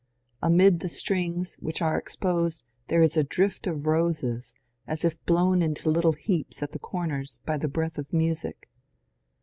Amid 0.41 0.79
the 0.79 0.89
strings, 0.89 1.57
which 1.59 1.79
are 1.79 1.95
exposed, 1.95 2.63
there 2.87 3.03
is 3.03 3.15
a 3.15 3.23
drift 3.23 3.67
of 3.67 3.85
roses, 3.85 4.55
as 4.87 5.05
if 5.05 5.23
blown 5.27 5.61
into 5.61 5.91
little 5.91 6.13
heaps 6.13 6.63
at 6.63 6.71
the 6.71 6.79
corners 6.79 7.39
by 7.45 7.59
the 7.59 7.67
breath 7.67 7.99
of 7.99 8.11
music. 8.11 8.67